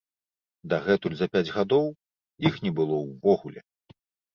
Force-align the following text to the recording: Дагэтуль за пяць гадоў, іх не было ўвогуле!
Дагэтуль 0.73 1.17
за 1.21 1.29
пяць 1.37 1.53
гадоў, 1.59 1.87
іх 2.53 2.61
не 2.67 2.77
было 2.83 2.95
ўвогуле! 3.09 3.61